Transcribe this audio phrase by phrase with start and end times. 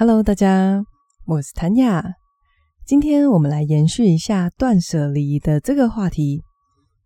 [0.00, 0.84] Hello，大家，
[1.26, 2.14] 我是谭雅。
[2.86, 6.44] 今天我们来延续一下断舍离的这个话题。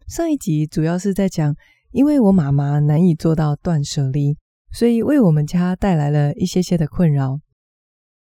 [0.06, 1.56] 上一集主要是在讲，
[1.92, 4.36] 因为我妈妈难以做到断舍离，
[4.74, 7.40] 所以为我们家带来了一些些的困扰。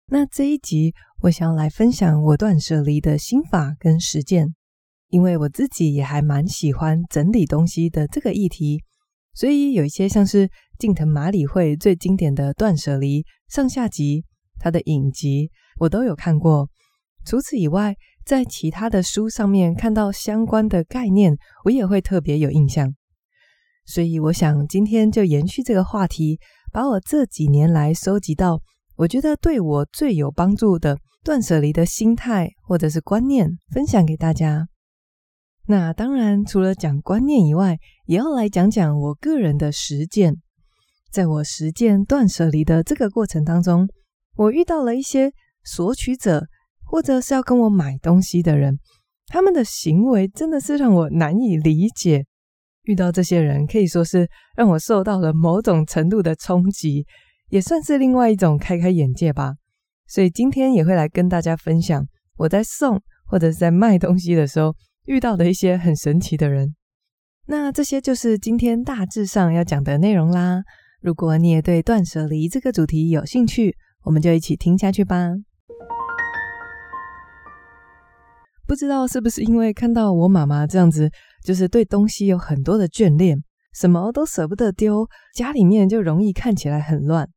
[0.06, 0.94] 那这一集，
[1.24, 4.54] 我想要来分享我断舍离的心法跟实践，
[5.10, 8.82] 因为我自己也还蛮喜欢整理东西的这个议题，
[9.34, 14.24] 所以有一些像是近藤麻理惠最经典的断舍离上下集。
[14.64, 16.70] 他的影集我都有看过，
[17.26, 21.36] 除此以外，在其他的书上面看到相关的概念，
[21.66, 22.94] 我也会特别有印象。
[23.84, 26.38] 所以我想今天就延续这个话题，
[26.72, 28.62] 把我这几年来收集到
[28.96, 34.66] 我觉得对我最有帮助的断舍离的心态或者是观念分享给大家。
[35.66, 40.36] 那当然，除了讲观念以外，也要来讲讲我个人的实践。
[41.10, 43.86] 在我实践断舍离的这个过程当中，
[44.36, 45.32] 我遇到了一些
[45.64, 46.46] 索取者，
[46.84, 48.78] 或者是要跟我买东西的人，
[49.26, 52.24] 他们的行为真的是让我难以理解。
[52.82, 57.06] 遇到这些人，可以说是让我受到了某种程度的冲击，
[57.48, 59.54] 也算是另外一种开开眼界吧。
[60.06, 64.74] 所以今天也会来跟大家分享我在送或者是在卖东西的时候
[65.06, 66.74] 遇到的一些很神奇的人。
[67.46, 70.62] 那这些就是今天大致上要讲的内容啦。
[71.00, 73.74] 如果你也对断舍离这个主题有兴趣，
[74.04, 75.30] 我们就一起听下去吧。
[78.66, 81.10] 不知道是不是因为看到我妈妈这样子，
[81.44, 83.42] 就是对东西有很多的眷恋，
[83.74, 87.28] 什么都舍不得丢，家里面就容易看起来很乱。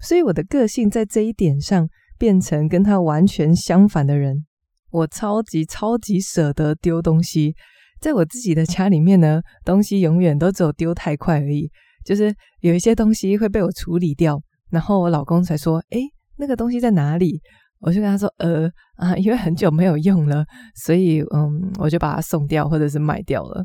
[0.00, 4.46] 所以我的个性在这一点上变成跟她完全相反的人。
[4.90, 7.54] 我超级超级舍得丢东西，
[8.00, 11.70] 在我自己的家里面呢，东西永远都只有丢太快而已，
[12.04, 14.40] 就是有一些东西会被我处理掉。
[14.70, 16.02] 然后我老公才说：“诶，
[16.36, 17.40] 那个东西在哪里？”
[17.80, 23.64] 我就跟他说：“呃啊，因为很久没有用了，所以嗯，我就把它送掉或者是卖掉了。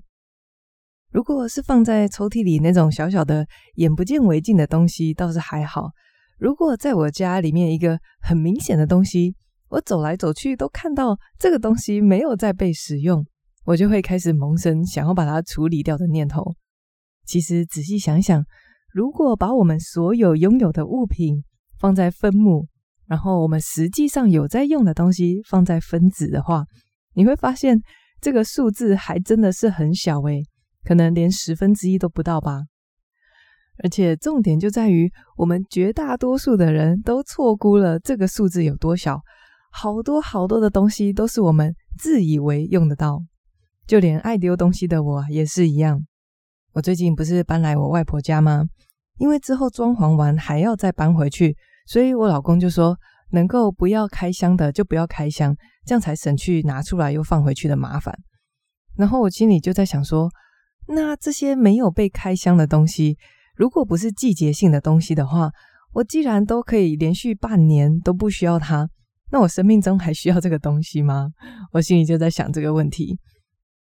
[1.12, 3.46] 如果是放在抽屉里那种小小的、
[3.76, 5.90] 眼不见为净的东西，倒是还好。
[6.40, 9.36] 如果在我家里面一个很明显的东西，
[9.68, 13.26] 我走来走去都看到这个东西没有再被使用，
[13.66, 16.56] 我就会开始萌生想要把它处理掉的念头。
[17.26, 18.44] 其实仔细想想。”
[18.96, 21.44] 如果把我们所有拥有的物品
[21.78, 22.66] 放在分母，
[23.08, 26.64] 然后我们实际上有在用的东西放在分子的话，
[27.14, 27.78] 你会发现
[28.22, 30.42] 这个数字还真的是很小诶，
[30.86, 32.62] 可能连十分之一都不到吧。
[33.84, 39.20] 而且重点就在于，我们绝大多数的人都错估了这个数字有多小，
[39.74, 43.22] 好多好多的东西都是我们自以为用得到，
[43.88, 46.00] 就连爱丢东西的我也是一样。
[46.72, 48.64] 我最近不是搬来我外婆家吗？
[49.18, 51.56] 因为之后装潢完还要再搬回去，
[51.88, 52.98] 所以我老公就说，
[53.32, 55.56] 能够不要开箱的就不要开箱，
[55.86, 58.14] 这样才省去拿出来又放回去的麻烦。
[58.98, 60.30] 然后我心里就在想说，
[60.88, 63.18] 那这些没有被开箱的东西，
[63.56, 65.52] 如果不是季节性的东西的话，
[65.94, 68.90] 我既然都可以连续半年都不需要它，
[69.32, 71.30] 那我生命中还需要这个东西吗？
[71.72, 73.18] 我心里就在想这个问题。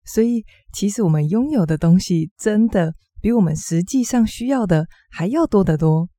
[0.04, 2.92] 所以，其实我们拥有的东西真的
[3.22, 6.10] 比我们实际上需要的还要多得多。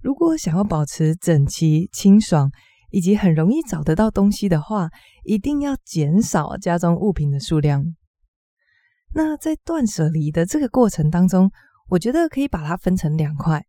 [0.00, 2.50] 如果想要保持整齐、清爽，
[2.90, 4.90] 以及很容易找得到东西的话，
[5.24, 7.82] 一定要减少家中物品的数量。
[9.14, 11.50] 那在断舍离的这个过程当中，
[11.88, 13.64] 我觉得可以把它分成两块，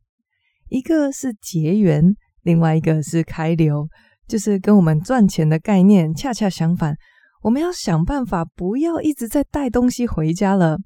[0.68, 2.04] 一个是结缘，
[2.44, 3.88] 另外一个是开流，
[4.28, 6.96] 就是跟我们赚钱的概念恰恰相反。
[7.42, 10.78] 我们要想办法，不要一直在带东西回家了。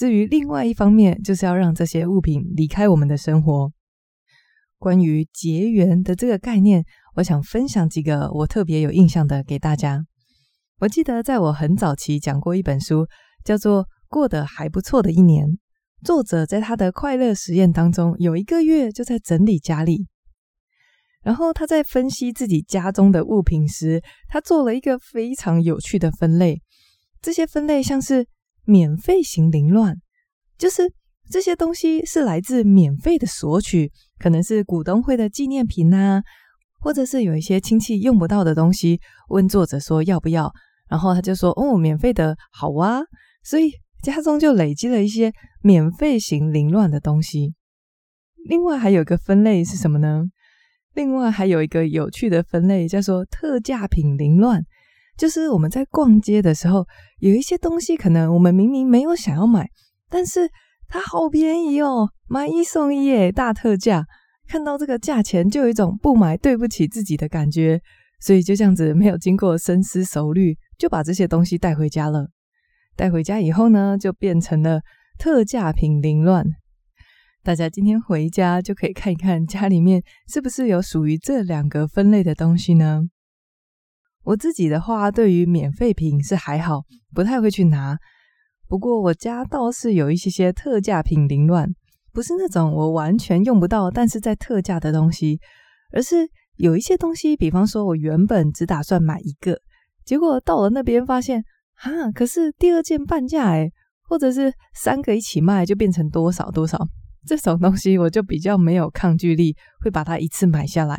[0.00, 3.70] 至于另外一方面，就是要让这些物品离开我们的生活。
[4.78, 6.82] 关于结缘的这个概念，
[7.16, 10.02] 我想分享几个我特别有印象的给大家。
[10.78, 13.06] 我记得在我很早期讲过一本书，
[13.44, 15.46] 叫做《过得还不错的一年》。
[16.02, 20.06] 作者在他的快乐实验当中，有一个月就在整理家里。
[21.22, 26.62] 然后他在分析自己家中的物品时，他做了一个非常有趣的分类。
[27.20, 28.26] 这些分类像是
[28.64, 29.96] 免费型凌乱，
[30.58, 30.92] 就是
[31.28, 36.22] 这些东西是来自免费的索取，可能是股东会的纪念品啊，
[36.80, 40.52] 或者是有一些亲戚用不到的东西，问作者说要不要，
[40.88, 43.00] 然后他就说哦，免费的好啊，
[43.44, 43.72] 所以
[44.02, 47.54] 家中就累积了一些免费型凌乱的东西。
[48.48, 50.24] 另外还有一个分类是什么呢？
[50.94, 54.64] 另外还有一个有趣的分类叫做特价品凌乱，
[55.20, 56.86] 就是我们在逛街的时候，
[57.18, 59.68] 有一些东西可能我们明明没有想要买，
[60.08, 60.50] 但是
[60.88, 64.06] 它好便宜哦，买一送一耶，大特价。
[64.48, 67.82] 看到这个价钱就有一种不买对不起自己的感觉，
[68.22, 72.30] 所以就这样子没有经过深思熟虑就把这些东西带回家了。
[72.96, 74.80] 带回家以后呢，就变成了
[75.18, 76.46] 特价品凌乱。
[77.42, 80.02] 大家今天回家就可以看一看家里面
[80.32, 83.02] 是不是有属于这两个分类的东西呢？
[84.30, 86.82] 我自己的话，对于免费品是还好，
[87.12, 87.98] 不太会去拿。
[88.68, 91.68] 不过我家倒是有一些些特价品凌乱，
[92.12, 95.40] 不是那种我完全用不到，但是在特价的东西，
[95.92, 96.28] 而是
[96.58, 99.58] 有一些东西，比方说我原本只打算买一个，
[100.04, 101.42] 结果到了那边发现，
[101.82, 103.72] 啊，可是第二件半价诶，
[104.08, 106.78] 或者是三个一起卖就变成多少多少，
[107.26, 110.96] 这种东西我就比较没有抗拒力，会把它一次买下来，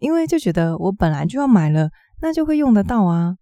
[0.00, 1.88] 因为就觉得我本来就要买了。
[2.20, 3.36] 那就会用得到啊，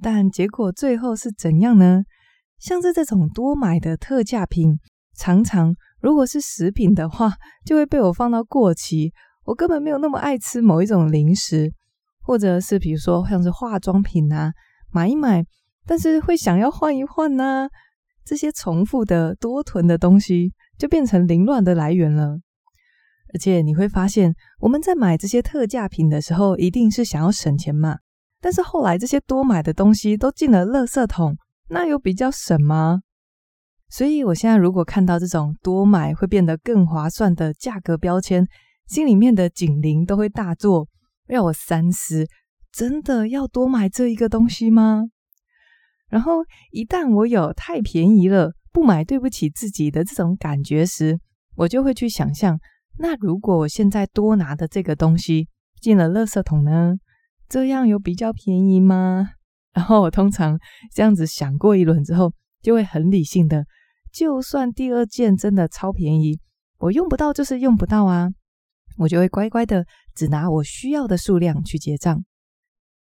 [0.00, 2.02] 但结果最后是怎样呢？
[2.58, 4.78] 像是这种多买的特价品，
[5.16, 7.32] 常常如果是食品的话，
[7.64, 9.12] 就会被我放到过期。
[9.44, 11.72] 我根本没有那么爱吃某一种零食，
[12.22, 14.52] 或者是比如说像是化妆品啊，
[14.90, 15.44] 买一买，
[15.86, 17.68] 但是会想要换一换呢。
[18.24, 22.38] 这些重复的多囤的东西，就变成凌乱的来源了。
[23.34, 27.98] 而且你会发现，我们在买这些特价品的时候，一定是想要省钱嘛。
[28.40, 31.36] 但是后来这些多买的东西都进了垃圾桶，
[31.68, 33.00] 那有比较省吗？
[33.88, 38.46] 所以我现在如果看到这种多买会变得更划算的价格标签，
[38.86, 40.86] 心里面的警铃都会大作，
[41.26, 42.26] 让我三思：
[42.70, 45.06] 真的要多买这一个东西吗？
[46.08, 51.18] 然后一旦我有太便宜了，不买对不起自己的这种感觉时，
[51.56, 52.60] 我就会去想象。
[52.96, 55.48] 那如果我现在多拿的这个东西
[55.80, 56.94] 进了垃圾桶呢？
[57.48, 59.30] 这样有比较便宜吗？
[59.74, 60.58] 然后我通常
[60.94, 62.32] 这样子想过一轮之后，
[62.62, 63.66] 就会很理性的，
[64.12, 66.38] 就算第二件真的超便宜，
[66.78, 68.30] 我用不到就是用不到啊，
[68.96, 72.24] 我就会乖乖的只拿我需要的数量去结账。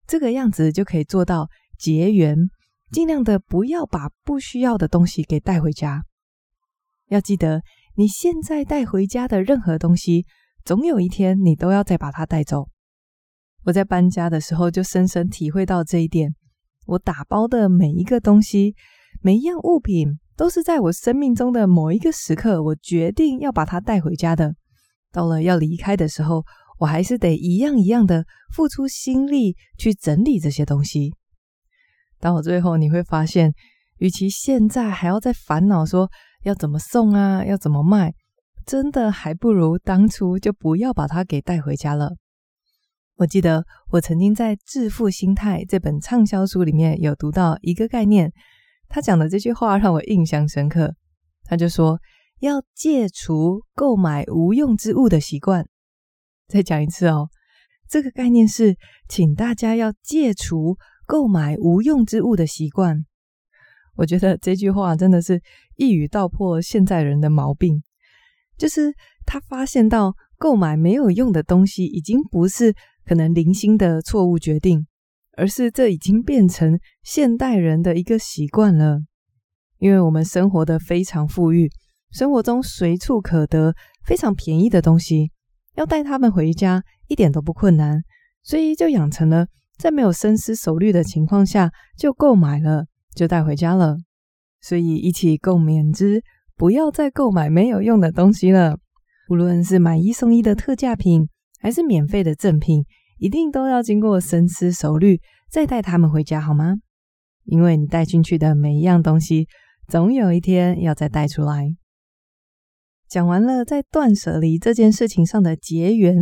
[0.08, 2.38] 这个样子就可以做到结缘，
[2.92, 6.04] 尽量的不要把不需要的东西给带回家。
[7.08, 7.64] 要记得。
[8.00, 10.26] 你现在带回家的任何东西，
[10.64, 12.70] 总有一天你都要再把它带走。
[13.66, 16.34] 我在搬家的时候就深深体会到这一点。
[16.86, 18.74] 我打包的每一个东西，
[19.22, 24.56] 每一样物品，都是在我生命中的某一个时刻，我决定要把它带回家的。
[25.12, 26.46] 到了要离开的时候，
[26.78, 28.24] 我还是得一样一样的
[28.56, 31.14] 付出心力去整理这些东西。
[32.18, 33.54] 到了最后，你会发现，
[33.98, 36.10] 与其现在还要再烦恼说，
[36.44, 37.44] 要怎么送啊？
[37.46, 38.14] 要怎么卖？
[38.66, 42.12] 真的还不如当初就不要把它给带回家了。
[43.16, 48.32] 我记得我曾经在《致富心态》这本畅销书里面有读到一个概念，
[48.88, 50.96] 他讲的这句话让我印象深刻。
[51.44, 52.00] 他就说
[52.40, 55.68] 要戒除购买无用之物的习惯。
[56.48, 57.28] 再讲一次哦，
[57.90, 58.78] 这个概念是
[59.10, 63.04] 请大家要戒除购买无用之物的习惯。
[64.00, 65.42] 我觉得这句话真的是
[65.76, 67.84] 一语道破现在人的毛病，
[68.58, 68.94] 就是
[69.26, 72.74] 他发现到购买没有用的东西，已经不是
[73.06, 74.88] 可能零星的错误决定，
[75.36, 79.02] 而是这已经变成现代人的一个习惯了。
[79.80, 81.70] 因为我们生活的非常富裕，
[82.12, 83.76] 生活中随处可得
[84.06, 85.30] 非常便宜的东西，
[85.76, 88.02] 要带他们回家一点都不困难，
[88.44, 89.48] 所以就养成了
[89.78, 92.86] 在没有深思熟虑的情况下就购买了。
[93.20, 93.98] 就带回家了，
[94.62, 96.24] 所以一起共勉之，
[96.56, 98.80] 不要再购买没有用的东西了。
[99.30, 101.28] 无论是买一送一的特价品，
[101.60, 102.86] 还是免费的赠品，
[103.18, 105.20] 一定都要经过深思熟虑
[105.52, 106.76] 再带他们回家，好吗？
[107.44, 109.50] 因为你带进去的每一样东西，
[109.90, 111.76] 总有一天要再带出来。
[113.10, 116.16] 讲完了在断舍离这件事情上的结缘，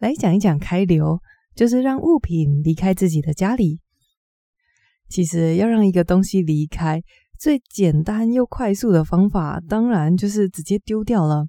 [0.00, 1.20] 来讲一讲开流，
[1.54, 3.78] 就是让物品离开自己的家里。
[5.12, 7.02] 其实要让一个东西离开，
[7.38, 11.44] 最简单又快速的方法，当然就是直接丢掉了。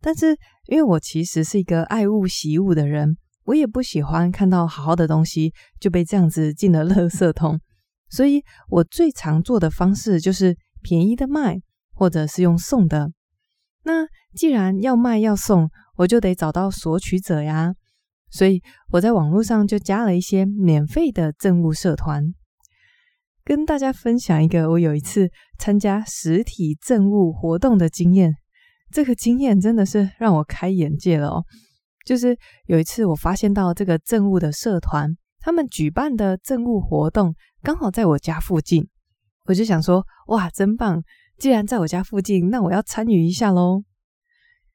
[0.00, 0.28] 但是
[0.68, 7.60] 因为我其实是一个爱物惜物的人，我也不喜欢看到好好的东西就被这样子进了垃圾桶，
[8.08, 11.60] 所以我最常做的方式就是便宜的卖，
[11.92, 13.12] 或者是用送的。
[13.84, 15.68] 那既然要卖要送，
[15.98, 17.74] 我就得找到索取者呀。
[18.30, 22.32] 所以我在网络上就加了一些免费的赠物社团。
[23.44, 28.34] 跟大家分享一个我有一次参加实体政务活动的经验，
[28.90, 31.44] 这个经验真的是让我开眼界了哦。
[32.06, 32.36] 就是
[32.66, 38.88] 有一次我发现到这个政务的社团，他们举办的政务活动刚好在我家附近，
[39.44, 41.02] 我就想说，哇，真棒！
[41.38, 43.82] 既然在我家附近，那我要参与一下喽。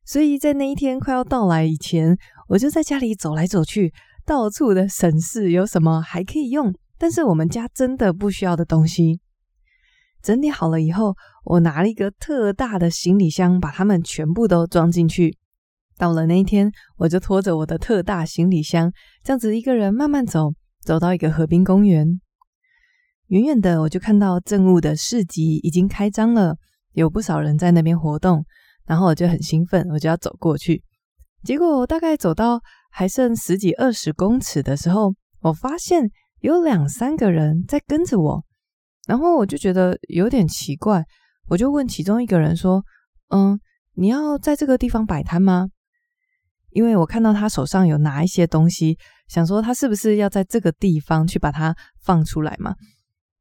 [0.06, 3.94] 所以在那一天快要到来以前，我就在家里走来走去，
[4.26, 9.20] 到处的审视有什么还可以用，但是我们家真的不需要的东西。
[10.22, 11.16] 整理好了以后，
[11.46, 15.38] 我拿了一个特大的行李箱，把它们全部都装进去。
[15.98, 18.92] 到了那一天，我就拖着我的特大行李箱，
[19.24, 22.20] 这样子一个人慢慢走，走到一个河滨公园。
[23.28, 26.58] 远远的，我就看到政务的市集已经开张了，
[26.92, 28.46] 有不少人在那边活动。
[28.86, 30.84] 然后我就很兴奋，我就要走过去。
[31.44, 32.60] 结果大概走到
[32.92, 36.10] 还剩十几二十公尺的时候，我发现
[36.42, 38.44] 有两三个人在跟着我。
[39.08, 41.04] 然后我就觉得有点奇怪，
[41.48, 42.84] 我就问其中一个人说
[43.30, 43.60] ：“嗯，
[43.96, 45.70] 你要在这个地方摆摊吗？”
[46.72, 52.76] 因为我看到他手上有拿一些东西，想说他是不是要在这个地方去把它放出来嘛。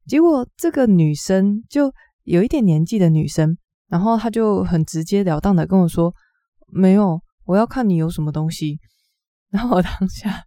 [0.07, 3.55] 结果这个女生就有一点年纪的女生，
[3.87, 6.11] 然后她就很直截了当的跟我说
[6.73, 8.79] ：“没有，我要看你有什么东西。”
[9.51, 10.43] 然后我当下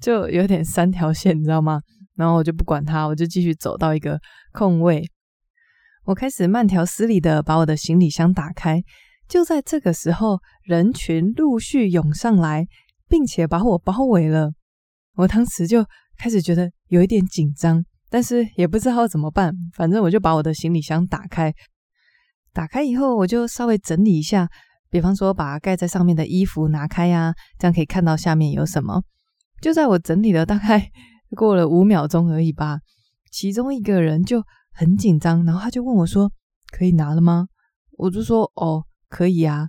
[0.00, 1.80] 就有点三条线，你知道吗？
[2.16, 4.20] 然后我就不管他，我就继续走到一个
[4.52, 5.02] 空位。
[6.04, 8.82] 我开始慢条斯理的把我的行李箱打开。
[9.26, 12.66] 就在这个时候，人群陆续涌上来，
[13.08, 14.52] 并且把我包围了。
[15.14, 15.84] 我当时就
[16.18, 19.52] 开始觉得有一点紧张，但是也不知道怎么办。
[19.72, 21.52] 反正我就把我的行李箱打开。
[22.52, 24.46] 打开以后，我就稍微整理一下，
[24.90, 29.02] 比方说把盖在上面的衣服拿开呀，这样可以看到下面有什么。
[29.62, 30.90] 就在我整理了大概。
[31.34, 32.78] 过了五秒钟而已吧，
[33.30, 36.30] 其中一个人就很紧张，然后他就问我说
[36.72, 37.46] ：“可以拿了吗？”
[37.98, 39.68] 我就说：“哦，可以啊。”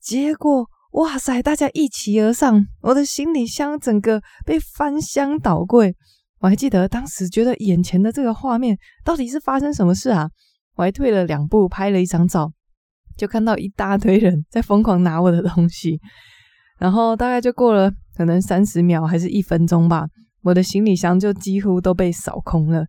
[0.00, 5.94] 结果，哇塞，大家一齐而上，我的行李箱整个被翻箱倒柜。
[6.40, 10.30] 我还记得当时觉得眼前的这个画面到底是发生什么事啊？
[10.76, 12.50] 我还退了两步拍了一张照，
[13.16, 16.00] 就看到一大堆人在疯狂拿我的东西，
[16.78, 20.06] 然后大概就过了可能三十秒还是一分钟吧。
[20.42, 22.86] 我的行李箱就几乎都被扫空了。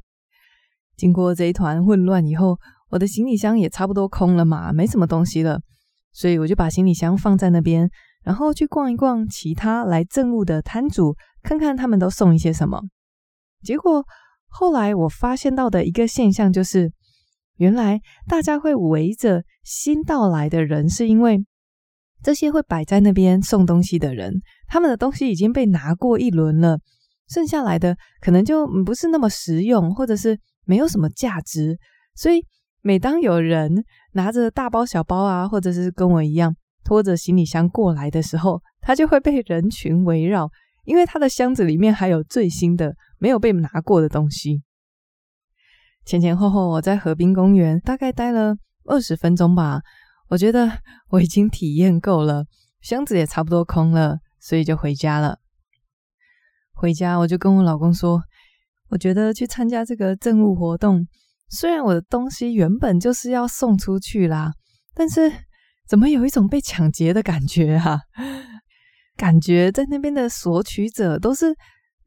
[0.95, 2.57] 经过这一团混乱以后，
[2.89, 5.59] 我的行李箱也差不多空了嘛，没什么东西了。
[6.13, 7.89] 所以我就把行李箱放在那边，
[8.23, 12.81] 然后去逛一逛其他来镇务的摊主，看看他们都送一些什么。
[13.63, 14.05] 结果
[14.47, 16.91] 后来我发现到的一个现象就是，
[17.55, 21.45] 原来大家会围着新到来的人，是因为
[22.21, 26.79] 这些会摆在那边送东西的人，他们的东西已经被拿过一轮了。
[27.31, 31.77] 剩下来的可能就不是那么实用，或者是没有什么价值，
[32.13, 32.45] 所以
[32.81, 40.49] 每当有人拿着大包小包啊，或者是跟我一样拖着行李箱过来的时候，他就会被人群围绕，
[40.83, 44.61] 因为他的箱子里面还有最新的没有被拿过的东西。
[46.03, 49.79] 前前后后我在河滨公园大概待了二十分钟吧，
[50.27, 50.69] 我觉得
[51.09, 52.43] 我已经体验够了，
[52.81, 55.37] 箱子也差不多空了，所以就回家了。
[56.81, 58.19] 回家我就跟我老公说，
[58.89, 61.05] 我觉得去参加这个政务活动，
[61.47, 64.51] 虽然我的东西原本就是要送出去啦，
[64.95, 65.31] 但是
[65.87, 67.99] 怎么有一种被抢劫的感觉啊？
[69.15, 71.55] 感觉在那边的索取者都是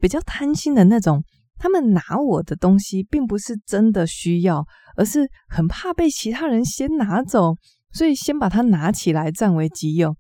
[0.00, 1.23] 比较贪心的那种，
[1.57, 4.64] 他们拿我的东西并不是真的需要，
[4.97, 7.54] 而是很怕被其他人先拿走，
[7.93, 10.16] 所以先把它拿起来占为己有，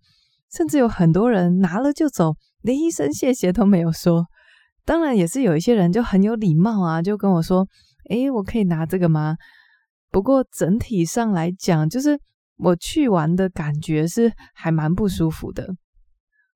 [0.52, 4.26] 甚至有很多人拿了就走，连一声谢谢都没有说。
[4.84, 7.66] 当然也是有一些人就很有礼貌啊，就跟我说
[8.10, 9.36] ：“诶，我可以拿这个吗？”
[10.10, 12.20] 不过整体上来讲，就是
[12.56, 15.74] 我去玩的感觉是还蛮不舒服的。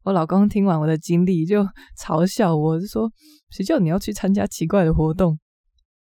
[0.04, 1.66] 我老公听完我的经历就
[2.00, 3.11] 嘲笑我，就说
[3.50, 5.38] ：“谁叫你要去参加奇怪的活动？”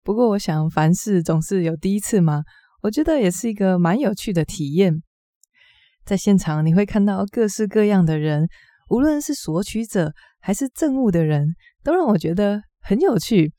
[0.03, 2.43] 不过我想凡事总是有第一次嘛，
[2.81, 5.01] 我觉得也是一个蛮有趣的体验。
[6.05, 8.47] 在现场你会看到各式各样的人，
[8.89, 10.13] 无论是索取者
[10.43, 11.55] 还是政务的人。
[11.83, 13.51] 都让我觉得很有趣。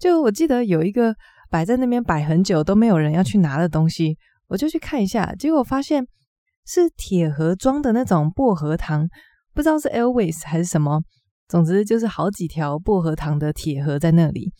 [0.00, 1.14] 就我记得有一个
[1.50, 4.16] 摆在那边摆很久都没有人要去拿的东西，
[4.48, 6.06] 我就去看一下，结果发现
[6.66, 9.06] 是铁盒装的那种薄荷糖，
[9.52, 11.02] 不知道是 Airways 还是什么，
[11.48, 14.50] 总之就是好几条薄荷糖的铁盒在那里。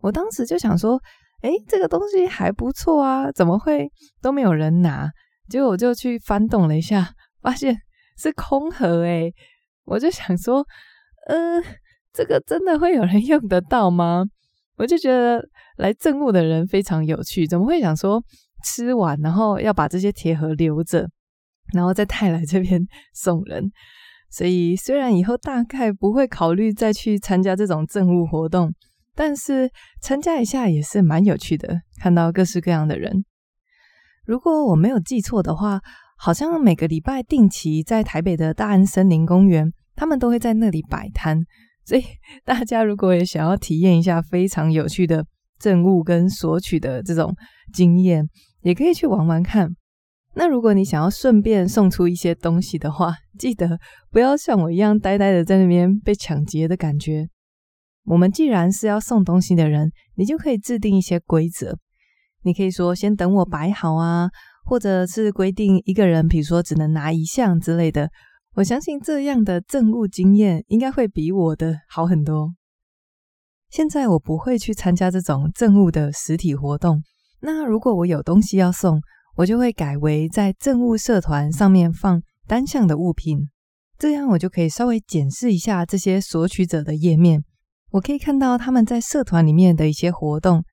[0.00, 1.00] 我当时就想说，
[1.40, 5.10] 诶，这个东西还不错啊，怎么会都没有人拿？
[5.48, 7.74] 结果我就去翻动了一下，发现
[8.18, 9.32] 是空盒诶，
[9.84, 10.66] 我就想说，
[11.28, 11.62] 呃。
[12.10, 14.24] 这个真的会有人 用得到吗？
[14.76, 15.40] 我就觉得
[15.76, 18.20] 来政务的人非常有趣，怎么会想说
[18.64, 21.08] 吃完然后要把这些铁盒留着，
[21.72, 23.70] 然后再带来这边 送人？
[24.30, 28.74] 所以虽然以后大概不会考虑再去参加这种政务活动，
[29.14, 29.70] 但是
[30.00, 33.24] 参加一下也是蛮有趣的，看到各式各样的人。
[34.24, 35.80] 如果我没有记错的话，
[36.16, 41.36] 好像每个礼拜定期在台北的大安森林公园，他们都会在那里摆摊。
[41.84, 42.04] 所以
[42.46, 45.26] 大家如果也想要体验一下非常有趣的
[45.58, 47.34] 赠物跟索取的这种
[47.72, 48.24] 经验，
[48.60, 49.74] 也可以去玩玩看。
[50.34, 53.80] 那如果你想要顺便送出一些东西的话，记得
[54.12, 57.26] 不要像我一样呆呆的在那边被抢劫的感觉。
[58.04, 61.76] 我们既然是要送东西的人，你就可以制定一些规则。
[62.44, 64.28] 你可以说先等我摆好啊，
[64.64, 68.08] 或者是规定一个人，比如说只能拿一项之类的。
[68.54, 72.54] 我相信这样的政务经验应该会比我的好很多。
[73.70, 77.02] 现在我不会去参加这种政务的实体活动。
[77.40, 79.00] 那如果我有东西要送，
[79.36, 83.48] 我就会改为在政务社团上面放单向的物品，
[83.96, 87.44] 这样我就可以稍微检视一下这些索取者的页面。
[87.92, 90.64] 我可以看到他们在社团里面的一些活动，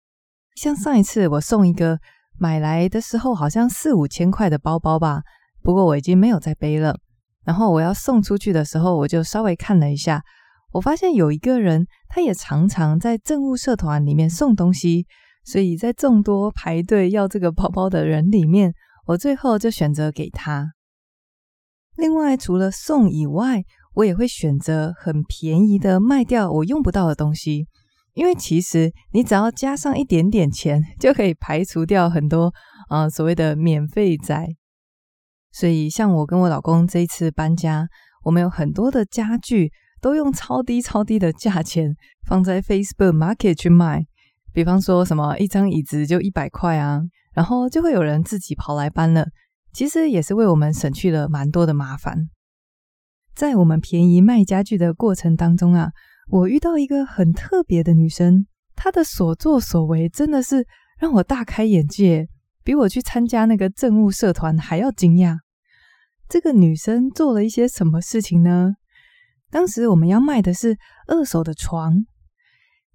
[0.55, 1.99] 像上一次我送一个
[2.39, 5.21] 买来的时候好像四五千块的包包吧，
[5.61, 6.97] 不过我已经没有再背了。
[7.45, 10.23] 然后我要送出去的时候，我就稍微看了一下，
[10.71, 15.05] 我发现有一个人，他也常常在政务社团里面送东西，
[15.45, 18.73] 所以在众多排队要这个包包的人里面，
[19.05, 20.71] 我最后就选择给他。
[21.95, 27.67] 另外，除了送以外，我也会选择很便宜的卖掉我用不到的东西，
[28.13, 32.51] 因为其实你只要加上一点点钱，就可以排除掉很多
[32.89, 34.45] 啊、所谓的免费仔。
[35.57, 37.87] 所以，像我跟我老公这一次搬家，
[38.25, 39.71] 我们有很多的家具
[40.01, 41.95] 都用超低超低的价钱
[42.27, 44.05] 放在 Facebook Market 去卖。
[44.51, 47.01] 比方说什么一张椅子就一百块啊，
[47.33, 49.27] 然后就会有人自己跑来搬了。
[49.71, 52.27] 其实也是为我们省去了蛮多的麻烦。
[53.33, 55.91] 在我们便宜卖家具的过程当中啊，
[56.29, 58.45] 我遇到一个很特别的女生，
[58.75, 60.67] 她的所作所为真的是
[60.99, 62.27] 让我大开眼界，
[62.61, 65.37] 比我去参加那个政务社团还要惊讶。
[66.27, 68.73] 这个女生做了一些什么事情呢？
[69.51, 70.77] 当时我们要卖的是
[71.07, 72.05] 二手的床，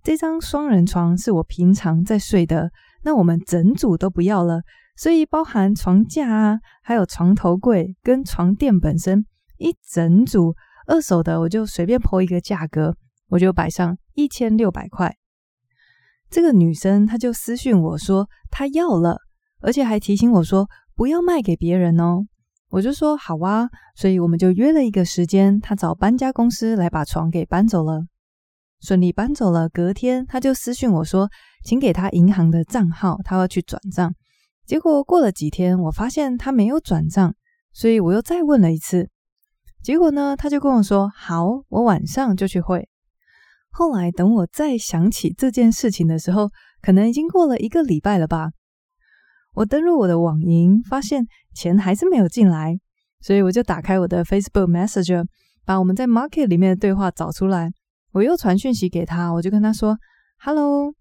[0.02, 2.70] 这张双人床是我平常在睡的，
[3.02, 4.62] 那我们整组都不要了，
[4.96, 9.24] 所以包含床架啊，还有床头柜跟床垫本身
[9.58, 10.54] 一整组
[10.86, 12.96] 二手的，我就随便 po 一个价格，
[13.28, 15.16] 我就摆上一千六百块。
[16.28, 19.18] 这个女生她就私讯我说她要了，
[19.60, 22.26] 而且还提醒我说不要卖给别人哦。
[22.70, 28.06] 我就说好啊，所以我们就约了一个时间，他找搬家公司来把床给搬走了，
[28.80, 29.68] 顺利搬走了。
[29.68, 31.28] 隔天他就私讯我说，
[31.64, 34.14] 请给他银行的账号，他要去转账。
[34.64, 37.34] 结果过了几天，我发现他没有转账，
[37.72, 39.10] 所以我又再问了一次。
[39.82, 42.88] 结果呢，他就跟我说好，我晚上就去汇。
[43.70, 48.50] 后来等我再想起这件事情的时候，可能已经过了一个礼拜了吧。
[49.54, 52.78] 我登入我的网银，发现钱还是没有进来，
[53.20, 55.26] 所以我就打开我的 Facebook Messenger，
[55.64, 57.70] 把我们在 Market 里面的对话找出来。
[58.12, 59.96] 我又传讯息给他，我就跟他说
[60.38, 60.94] “Hello”，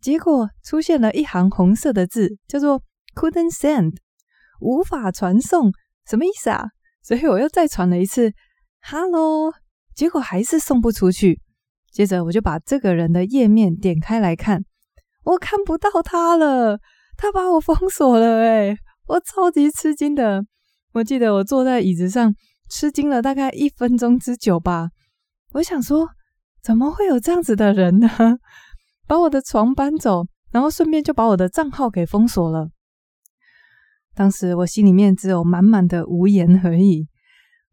[0.00, 2.82] 结果出现了一行红色的字，叫做
[3.14, 3.94] “Couldn't send”，
[4.60, 5.72] 无法传送，
[6.06, 6.68] 什么意思啊？
[7.02, 8.32] 所以我又再传了一次
[8.82, 9.52] “Hello”，
[9.94, 11.40] 结果还是送不出去。
[11.90, 14.64] 接着我就把这个人的页面点开来看，
[15.24, 16.78] 我看不到他了。
[17.22, 20.42] 他把我封锁了，诶，我超级吃惊的。
[20.94, 22.34] 我记得我坐在椅子上
[22.70, 24.88] 吃惊了大概一分钟之久吧。
[25.52, 26.08] 我想说，
[26.62, 28.08] 怎么会有这样子的人呢？
[29.06, 32.70] 把我的床搬走，然后顺便就把我的账号给封锁了。
[34.14, 37.06] 当时我心里面只有满满的无言而已。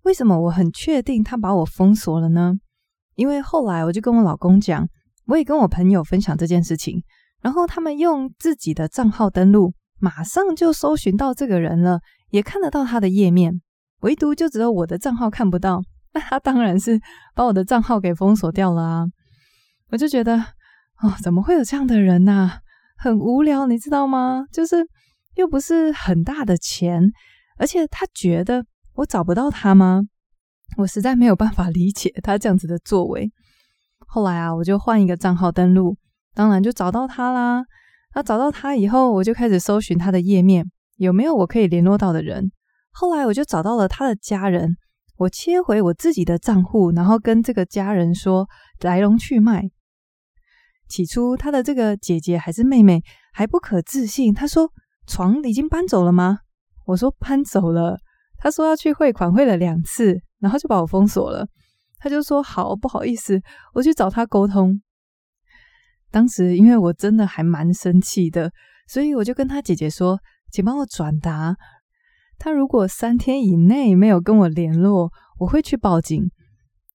[0.03, 2.55] 为什么我很确定他把我封锁了呢？
[3.15, 4.85] 因为后来我就跟我老公讲，
[5.27, 7.01] 我也跟我朋友分享这件事情。
[7.41, 13.61] 然后他们用自己的账号登录，马上就搜寻到这个人了，也看得到他的页面，
[14.01, 15.81] 唯独就只有我的账号看不到。
[16.13, 16.99] 那他当然是
[17.35, 19.05] 把我的账号给封锁掉了啊！
[19.91, 20.35] 我就觉得，
[21.01, 22.59] 哦，怎么会有这样的人呐？
[22.97, 24.45] 很无聊，你知道吗？
[24.51, 24.87] 就是
[25.35, 27.11] 又不是很大的钱，
[27.57, 30.01] 而且他觉得我找不到他吗？
[30.77, 33.31] 我实在没有办法理解他这样子的作为。
[34.07, 35.95] 后来啊，我就换一个账号登录。
[36.37, 37.65] 当然就找到他啦。
[38.13, 40.63] 那找到他以后，我就开始搜寻他的页面，
[40.97, 42.51] 有没有我可以联络到的人。
[42.91, 44.77] 后来我就找到了他的家人，
[45.17, 48.47] 我切回我自己的账户，然后跟这个家人说
[48.81, 49.63] 来龙去脉。
[50.87, 53.01] 起初他的这个姐姐还是妹妹
[53.33, 54.69] 还不可置信，他说
[55.07, 56.41] 床已经搬走了吗？
[56.85, 57.97] 我说搬走了。
[58.37, 61.47] 他说要去汇款，汇了两次，然后就把我封锁了。
[61.97, 63.41] 他就说好，不好意思，
[63.73, 64.79] 我去找他沟通。
[66.11, 68.51] 当时因为我真的还蛮生气的，
[68.87, 70.19] 所以我就跟他姐姐说
[70.51, 71.55] ：“请帮我转达。”
[72.39, 76.29] 他如果三天以内没有跟我联络，我会去报警。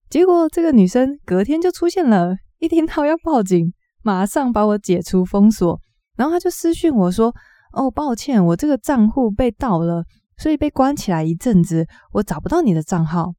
[0.09, 5.79] 结果这个女生隔天就出现了，一听到要报警，马上把我解除封锁，
[6.15, 7.35] 然后她就私讯我说
[7.73, 10.03] ：“哦，抱歉，我这个账户被盗了，
[10.37, 13.33] 所以被关起来一阵子，我找不到你的账号。”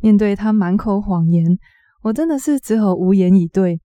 [0.00, 1.58] 面对她满口谎言，
[2.02, 3.80] 我真的是只好无言以对。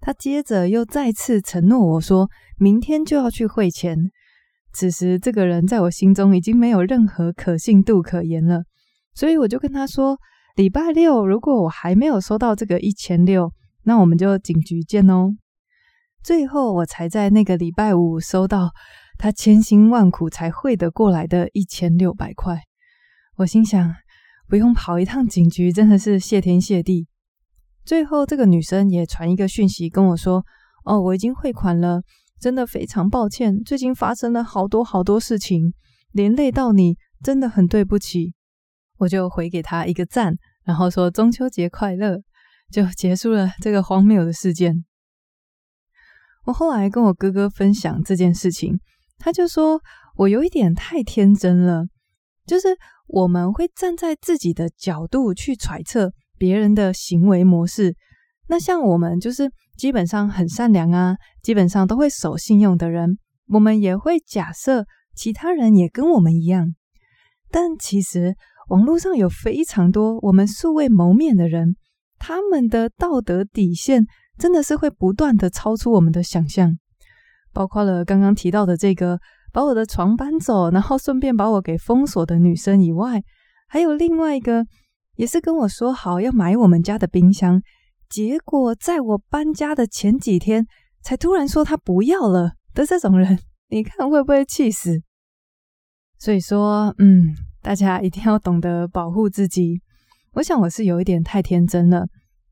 [0.00, 3.96] 他接着又再次承诺我说，明天就要去汇钱。
[4.72, 8.62] 此时，这个人在我心中已经没有任何可信度可言了，
[9.14, 10.18] 所以我就跟他说
[10.54, 13.52] ：“礼拜六如果我还没有收到这个一千六，
[13.84, 15.30] 那我们就警局见哦。”
[16.22, 18.70] 最后，我才在那个礼拜五收到
[19.16, 22.60] 他千辛万苦才汇得过来的一千六百块。
[23.36, 23.94] 我心想，
[24.48, 27.08] 不用跑一趟警局，真的是谢天谢地。
[27.88, 30.44] 最后，这个女生也传一个讯息跟我说
[30.84, 32.02] ：“哦，我已经汇款了。”
[32.38, 35.72] 真的非常抱歉，最近发生了好多好多事情，
[36.12, 38.34] 连累到你，真的很对不起。
[38.98, 42.18] 我就回给她一个赞，然后说中秋节快乐，
[42.70, 44.84] 就结束了这个荒谬的事件。
[46.44, 48.78] 我后来跟我哥哥分享这件事情，
[49.16, 49.80] 他就说
[50.16, 51.86] 我有一点太天真了，
[52.44, 52.68] 就是
[53.06, 57.94] 我们会站在自己的角度去揣测别人的行为模式。
[58.48, 66.74] 那像我们就是基本上很善良啊，基本上都会守信用的人，我们也会假设其他人也跟我们一样。
[67.50, 68.34] 但其实
[68.68, 71.76] 网络上有非常多我们素未谋面的人，
[72.18, 74.06] 他们的道德底线
[74.38, 76.78] 真的是会不断的超出我们的想象。
[77.52, 79.18] 包括了刚刚提到的这个
[79.52, 83.22] 把我的床搬走，然后顺便把我给封锁的女生以外，
[83.66, 84.64] 还有另外一个
[85.18, 87.60] 也是跟我说好要买我们家的冰箱。
[88.08, 90.64] 结果在我搬家的前几天，
[91.02, 93.36] 才突然说他不要了的这种人，
[93.68, 95.02] 你看会不会气死？
[96.20, 99.80] 所以说，嗯，大家一定要懂得保护自己。
[100.34, 102.06] 我想我是有一点太天真了，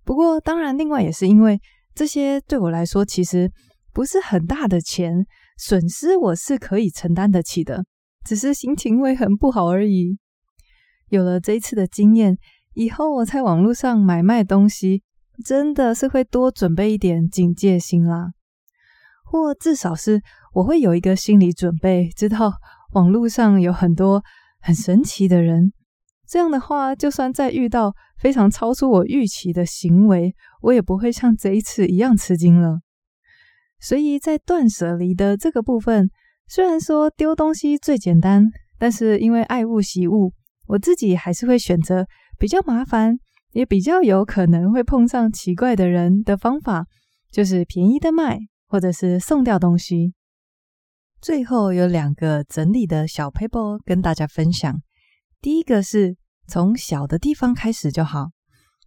[0.04, 1.60] 不过当然，另外也是因为
[1.94, 3.48] 这些对我来说其实
[3.92, 5.24] 不是很大的钱，
[5.56, 7.84] 损失我是可以承担得起的，
[8.24, 10.18] 只是心情会很不好而已。
[11.08, 12.36] 有了这一次的经验，
[12.76, 15.02] 以后我在网络上买卖东西。
[15.44, 18.30] 真的是会多准备一点警戒心啦，
[19.22, 20.22] 或至少是
[20.54, 22.50] 我会有一个心理准备，知道
[22.94, 24.24] 网络上有很多
[24.60, 25.74] 很神奇的人。
[26.26, 32.80] 这样的话，就算再遇到非常超出我预期的行为，我也不会像这一次一样吃惊了。
[33.78, 36.08] 所以在断舍离的这个部分，
[36.48, 40.32] 虽然说丢东西最简单，但是因为爱物惜物，
[40.66, 42.06] 我自己还是会选择
[42.38, 43.18] 比较麻烦。
[43.52, 46.84] 也比较有可能会碰上奇怪的人的方法，
[47.32, 50.12] 就是便宜的卖，或者是送掉东西。
[51.22, 54.78] 最后有两个整理的小 paper 跟大家分享。
[55.40, 58.26] 第一个是从小的地方开始就好。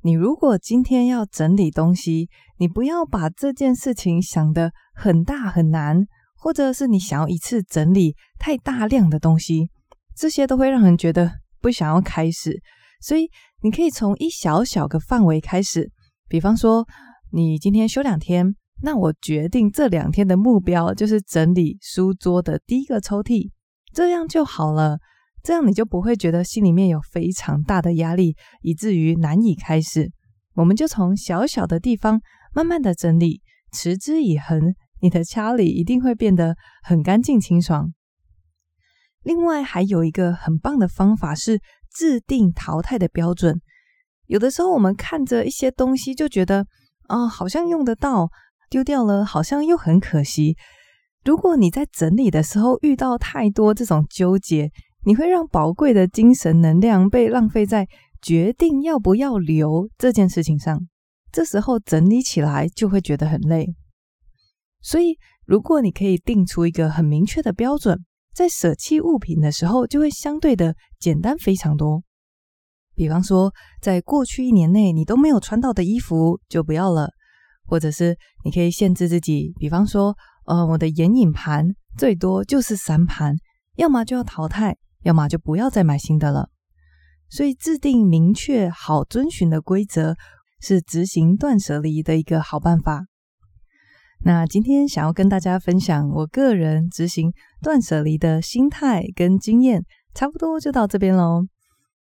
[0.03, 9.71] 你如果今天要整理东西，你不要把这件事情想得很大很难，或者是你想要一次整理太大量的东西，
[10.15, 12.61] 这些都会让人觉得不想要开始。
[13.01, 13.29] 所以
[13.61, 15.91] 你可以从一小小个范围开始，
[16.27, 16.87] 比方说
[17.31, 23.51] 你今天休两天，那我决定这两天的目标就是整理书桌的第一个抽屉，
[23.93, 24.97] 这样就好了。
[25.41, 30.11] 这样你就不会觉得心里面有非常大的压力，以至于难以开始。
[30.55, 32.19] 我们就从小小的地方
[32.53, 37.93] 慢慢的整理，持之以恒，你的家里一定会变得很干净清爽。
[39.23, 41.61] 另外还有一个很棒的方法是，
[41.93, 43.59] 制定淘汰的标准，
[44.27, 46.65] 有的时候我们看着一些东西就觉得、
[47.07, 48.29] 哦，好像用得到，
[48.69, 50.55] 丢掉了好像又很可惜。
[51.25, 54.71] 如果你在整理的时候遇到太多这种纠结，
[55.03, 57.87] 你会让宝贵的精神能量被浪费在
[58.21, 60.87] 决定要不要留这件事情上。
[61.31, 63.67] 这时候整理起来就会觉得很累。
[64.81, 67.99] 所以，如果你可以定出一个很明确的标准。
[68.33, 72.03] 在舍弃物品的时候，就会相对的简单非常多。
[72.95, 77.09] 比方说，在过去一年内你都没有穿到的衣服就不要了，
[77.65, 80.15] 或者是你可以限制自己，比方说，
[80.45, 81.65] 呃，我的眼影盘
[81.97, 83.35] 最多就是三盘，
[83.77, 86.49] 要么就要淘汰，要么就不要再买新的了。
[87.29, 90.15] 所以，制定明确好遵循的规则，
[90.59, 93.05] 是执行断舍离的一个好办法。
[94.25, 101.45] 那今天想要跟大家分享我个人执行断舍离的心态跟经验，差不多就到这边喽。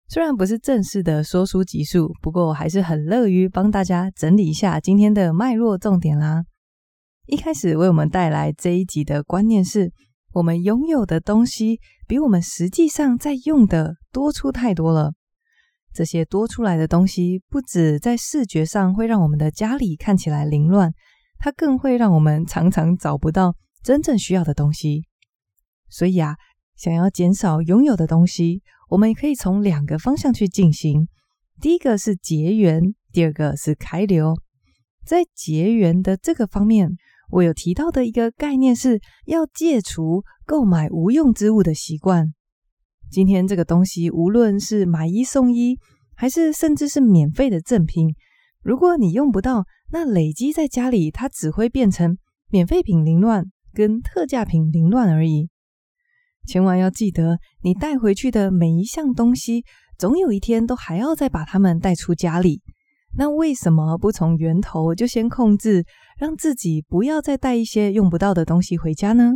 [0.09, 6.43] 虽然不是正式的说书集数，不过我还是很乐于帮大家整理一下今天的脉络重点啦。
[7.25, 9.91] 一开始为我们带来这一集的观念是：
[10.33, 15.13] 我们拥有的东西比我们实际上在用的多出太多了。
[15.93, 20.91] 这些多出来的东西，不止在视觉上会让我们的家里看起来凌乱，
[21.39, 25.03] 它更会让我们常常找不到真正需要的东西。
[25.93, 26.35] 所以啊，
[26.75, 31.07] 想要减少拥有的东西，我们也可以从两个方向去进行。
[31.61, 34.33] 第一个是结缘，第二个是开流。
[35.05, 36.89] 在结缘的这个方面，
[37.29, 42.33] 我有提到的一个概念是要戒除购买无用之物的习惯。
[43.11, 45.77] 今天这个东西，无论是买一送一，
[46.15, 48.15] 还是甚至是免费的赠品，
[48.63, 52.17] 如果你用不到，那累积在家里，它只会变成
[52.49, 55.49] 免费品凌乱跟特价品凌乱而已。
[56.45, 59.63] 千万要记得，你带回去的每一项东西，
[59.97, 62.61] 总有一天都还要再把它们带出家里。
[63.15, 65.85] 那为什么不从源头就先控制，
[66.17, 69.33] 让自己不要再带一些用不到的东西回家呢？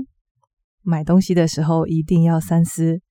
[0.81, 3.01] 买东西的时候一定要三思。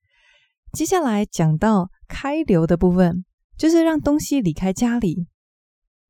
[0.73, 3.25] 接下来讲到开流的部分，
[3.57, 5.27] 就是让东西离开家里。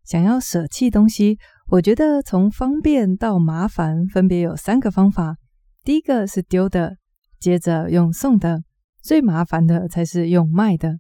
[0.05, 5.37] 想要舍弃东西，我觉得从方便到麻烦，分别有三个方法。
[5.85, 6.97] 第一个是丢的，
[7.39, 8.63] 接着用送的，
[9.03, 10.99] 最麻烦的才是用卖的。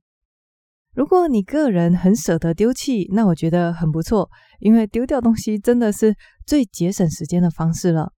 [0.94, 6.14] 如果你个人很舍得丢弃，那我觉得很不错，因为丢掉东西真的是
[6.46, 8.12] 最节省时间的方式了。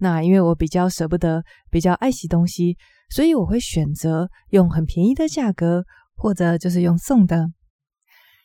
[0.00, 2.76] 那因为我比较舍不得，比较爱惜东西。
[3.10, 7.48] 所以我会选择用很便宜的价格，或者就是用送的。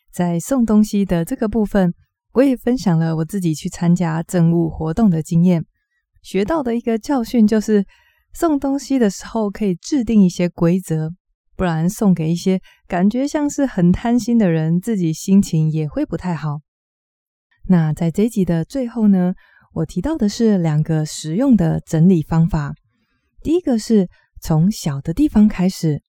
[0.09, 1.93] 在送东西的这个部分，
[2.31, 5.65] 我也分享了我自己去参加赠物活动的经验，
[6.21, 7.85] 学到的一个教训就是，
[8.33, 11.11] 送东西的时候可以制定一些规则，
[11.55, 16.59] 不然送给一些感觉像是很贪心的人，自己心情也会不太好。
[17.67, 19.33] 那在这一集的最后呢，
[19.73, 22.73] 我提到的是两个实用的整理方法，
[23.41, 24.09] 第一个是。
[24.45, 26.03] 从小的地方开始，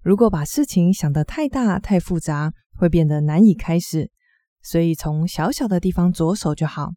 [0.00, 4.08] 如果把事情想得太大、太复杂，会变得难以开始。
[4.62, 6.90] 所以从小小的地方着手就好。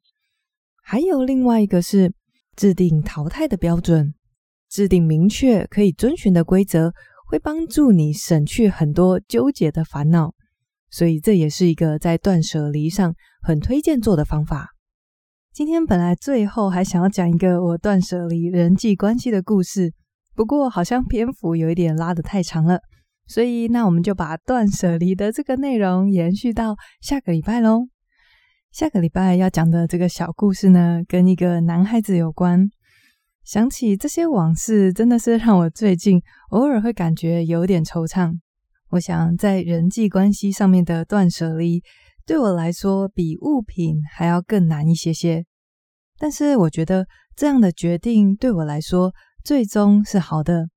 [0.83, 2.13] 还有另外一个是
[2.55, 4.13] 制定淘汰的标准，
[4.69, 6.93] 制定明确可以遵循的规则，
[7.27, 10.33] 会帮助你省去很多纠结的烦恼。
[10.91, 14.69] 所以这也是一个在断舍离上很推荐做的方法。
[15.51, 19.93] 今天本来最后还想要讲一个我断舍离人际关系的故事。
[20.35, 22.79] 不过好像篇幅有一点拉得太长了，
[23.27, 27.87] 所以那我们就把断舍离的这个内容延续到下个礼拜喽。
[28.71, 32.69] 下个礼拜要讲的这个小故事呢，跟一个男孩子有关。
[33.49, 38.37] 想起这些往事，真的是让我最近偶尔会感觉有点惆怅。
[38.91, 41.81] 我想在人际关系上面的断舍离，
[42.27, 45.43] 对我来说比物品还要更难一些些。
[46.19, 49.11] 但是我觉得这样的决定对我来说，
[49.43, 50.69] 最终是好的，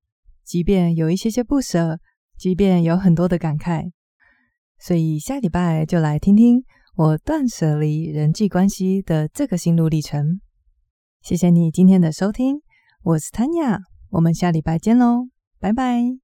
[0.43, 1.99] 即便有一些些不舍，
[2.39, 3.91] 即便有很多的感慨，
[4.79, 6.65] 所以下礼拜就来听听
[6.97, 10.41] 我断舍离人际关系的这个心路历程。
[11.23, 12.63] 谢谢你今天的收听，
[13.05, 13.79] 我是 Tanya，
[14.11, 15.29] 我们下礼拜见喽，
[15.61, 16.23] 拜拜。